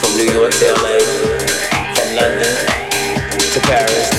From 0.00 0.16
New 0.16 0.30
York 0.32 0.52
to 0.52 0.66
LA, 0.82 0.98
from 1.94 2.08
London 2.14 2.54
to 3.52 3.60
Paris, 3.60 4.10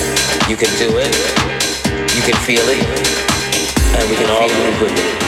you 0.49 0.57
can 0.57 0.71
do 0.77 0.97
it, 0.97 1.15
you 2.15 2.21
can 2.21 2.35
feel 2.43 2.65
it, 2.67 2.83
and 3.95 4.09
we 4.09 4.15
can 4.15 4.29
all 4.29 4.47
move 4.49 4.81
with 4.81 4.91
it. 4.97 5.26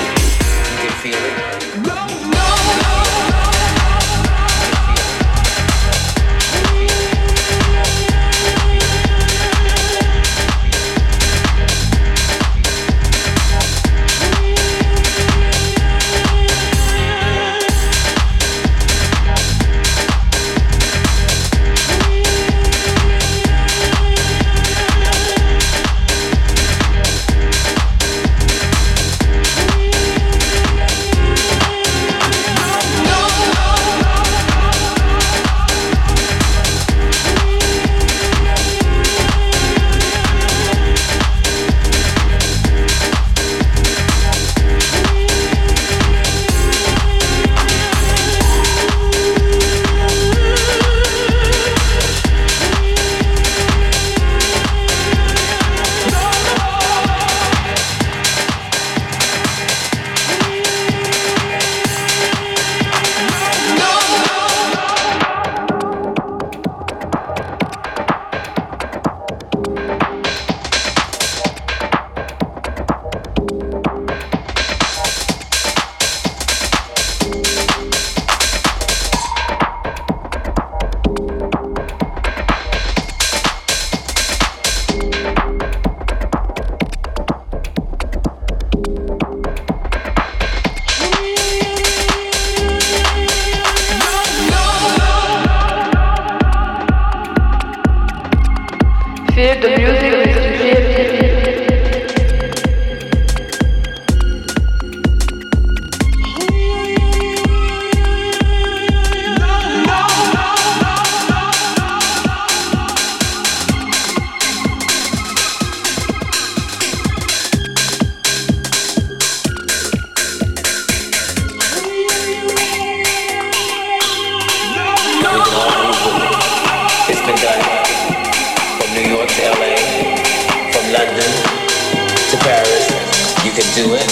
could 133.60 133.76
do 133.76 133.94
it, 133.94 134.10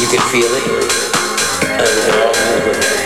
you 0.00 0.06
could 0.08 0.22
feel 0.30 0.50
it, 0.54 0.64
and 1.68 1.82
it 1.82 2.94
all 2.94 2.97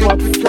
what 0.00 0.47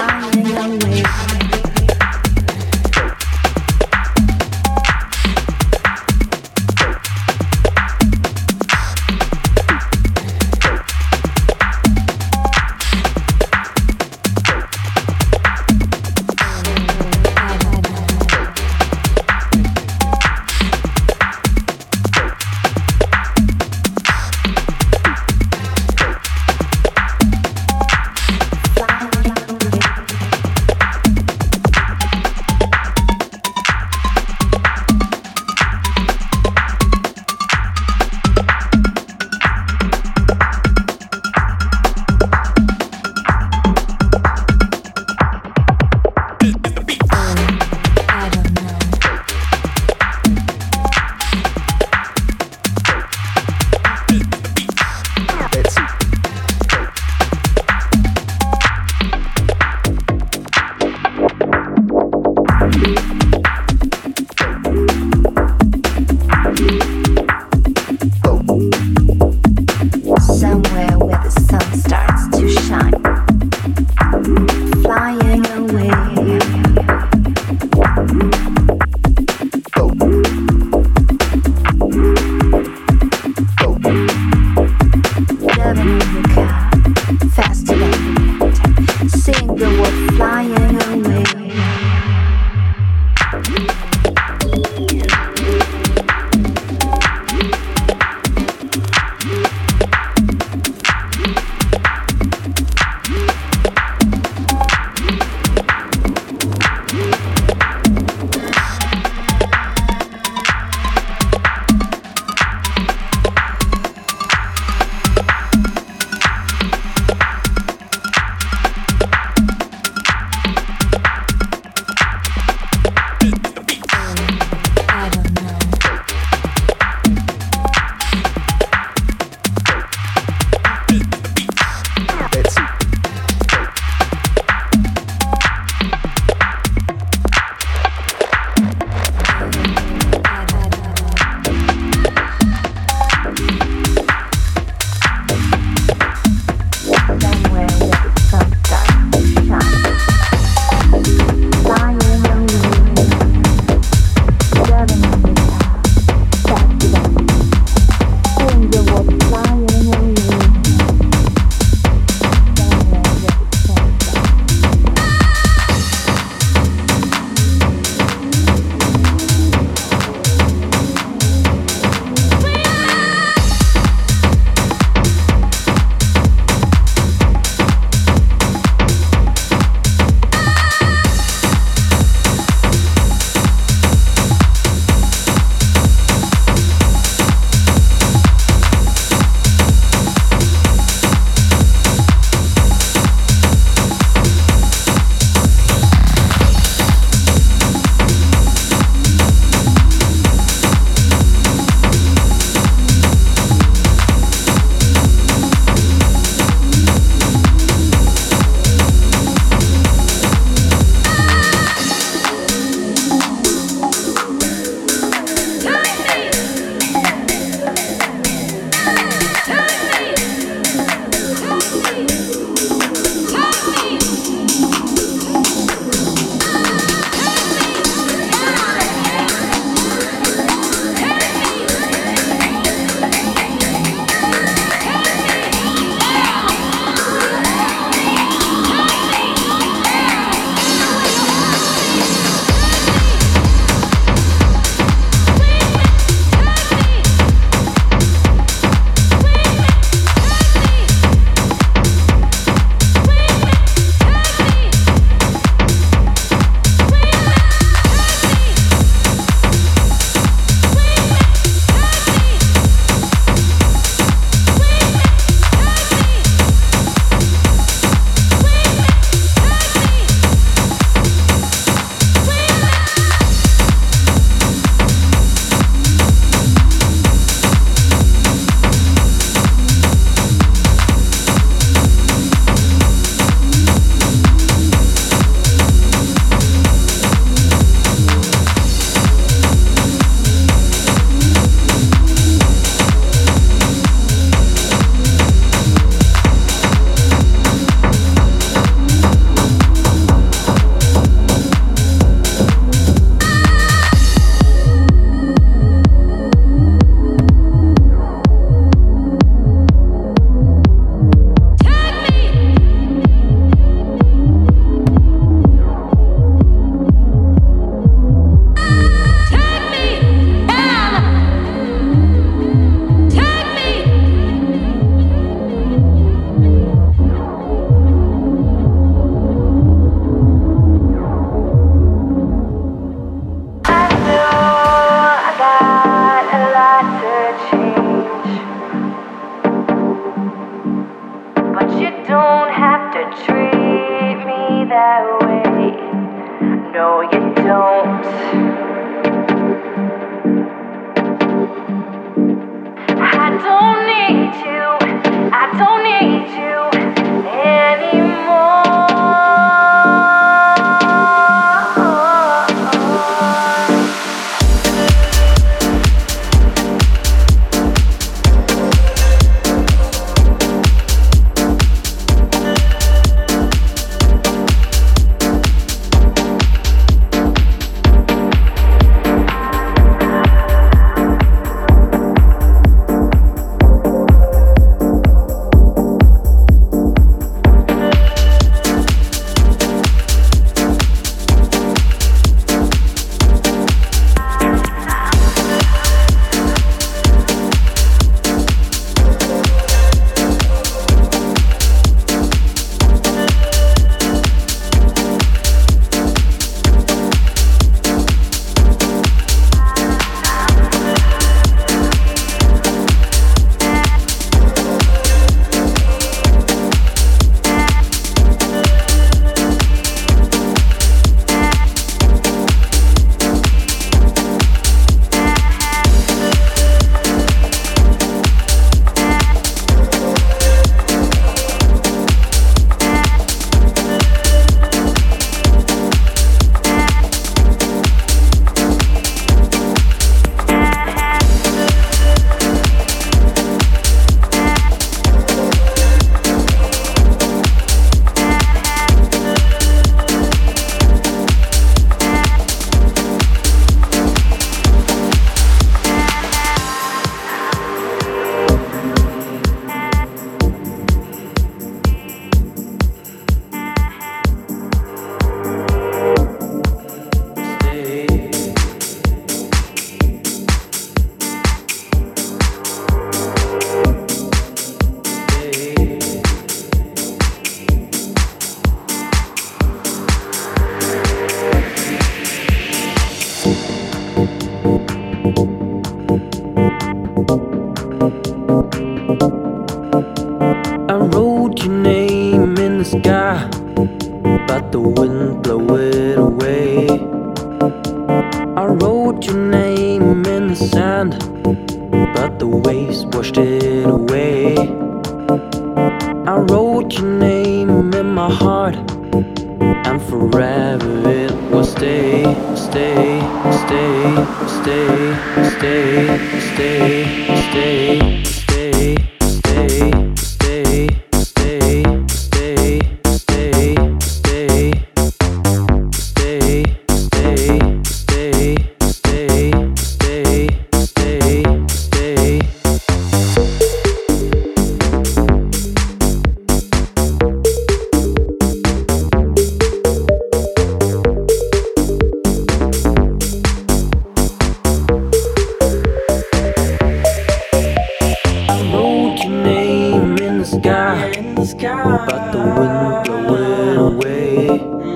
sky. 551.45 552.05
But 552.07 552.31
the 552.31 552.39
wind 552.39 553.05
blowing 553.05 553.77
away. 553.77 554.47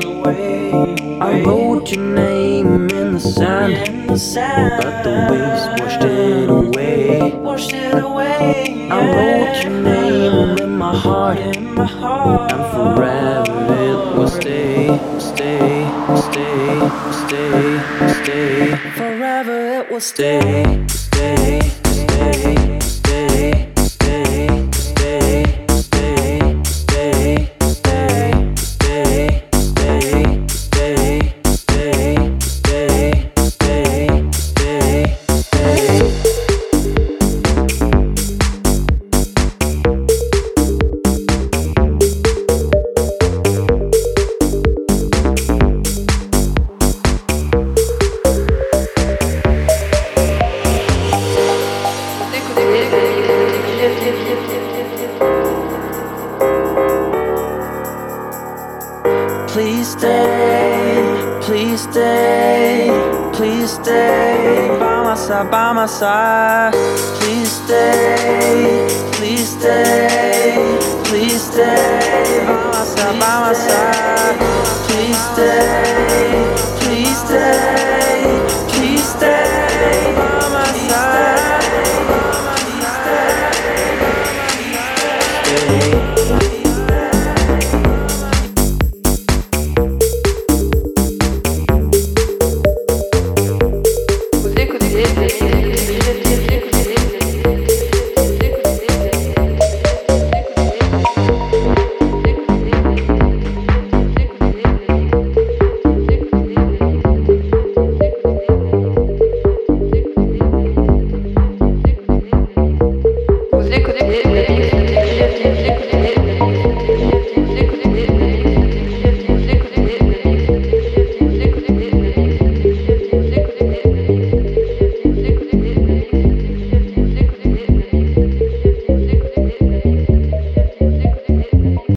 Away. 0.03 1.19
I 1.21 1.41
wrote 1.43 1.91
your 1.91 2.03
name 2.03 2.89
in 2.89 3.13
the 3.13 3.19
sand. 3.19 3.87
In 3.87 4.07
the 4.07 4.17
sand. 4.17 4.81
But 4.81 5.03
the 5.03 5.27
waves 5.31 5.81
washed 5.81 6.03
it 6.03 6.49
away. 6.49 7.33
Washed 7.35 7.73
it 7.73 7.95
away. 7.95 8.87
Yeah. 8.87 8.95
I 8.95 8.99
wrote 9.15 9.63
your 9.63 9.81
name 9.81 10.57
in 10.57 10.77
my 10.77 10.95
heart. 10.97 11.39
In 11.39 11.75
my 11.75 11.85
heart. 11.85 12.51
And 12.51 12.65
forever 12.71 13.73
it 13.73 14.17
will 14.17 14.27
stay, 14.27 14.99
stay, 15.19 15.87
stay, 16.27 16.89
stay, 17.27 17.79
stay. 18.23 18.75
Forever 18.95 19.79
it 19.79 19.91
will 19.91 19.99
stay. 19.99 20.85
stay. 20.87 21.12